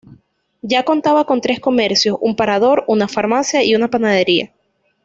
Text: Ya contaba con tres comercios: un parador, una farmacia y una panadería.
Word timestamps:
Ya 0.63 0.83
contaba 0.83 1.25
con 1.25 1.41
tres 1.41 1.59
comercios: 1.59 2.17
un 2.21 2.35
parador, 2.35 2.83
una 2.87 3.07
farmacia 3.07 3.61
y 3.63 3.75
una 3.75 3.87
panadería. 3.91 4.51